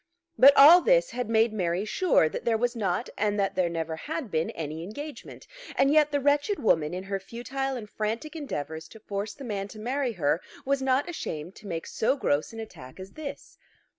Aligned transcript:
But 0.35 0.57
all 0.57 0.81
this 0.81 1.11
had 1.11 1.29
made 1.29 1.53
Mary 1.53 1.85
sure 1.85 2.27
that 2.27 2.43
there 2.43 2.57
was 2.57 2.75
not 2.75 3.07
and 3.19 3.39
that 3.39 3.53
there 3.53 3.69
never 3.69 3.95
had 3.97 4.31
been 4.31 4.49
any 4.49 4.81
engagement; 4.81 5.45
and 5.75 5.91
yet 5.91 6.09
the 6.09 6.19
wretched 6.19 6.57
woman, 6.57 6.91
in 6.91 7.03
her 7.03 7.19
futile 7.19 7.75
and 7.75 7.87
frantic 7.87 8.35
endeavours 8.35 8.87
to 8.87 8.99
force 8.99 9.35
the 9.35 9.43
man 9.43 9.67
to 9.67 9.77
marry 9.79 10.13
her, 10.13 10.41
was 10.65 10.81
not 10.81 11.07
ashamed 11.07 11.53
to 11.57 11.67
make 11.67 11.85
so 11.85 12.15
gross 12.17 12.51
an 12.51 12.59
attack 12.59 12.99
as 12.99 13.11
this! 13.11 13.59